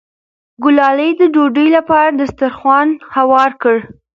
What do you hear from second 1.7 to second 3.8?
لپاره دسترخوان هوار کړ.